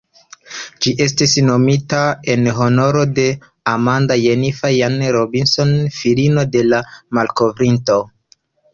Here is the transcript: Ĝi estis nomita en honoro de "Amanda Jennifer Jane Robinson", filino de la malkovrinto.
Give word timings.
Ĝi 0.85 0.93
estis 1.05 1.35
nomita 1.49 1.99
en 2.37 2.49
honoro 2.61 3.05
de 3.21 3.27
"Amanda 3.75 4.19
Jennifer 4.25 4.75
Jane 4.79 5.15
Robinson", 5.19 5.79
filino 6.03 6.51
de 6.57 6.69
la 6.75 6.85
malkovrinto. 7.21 8.05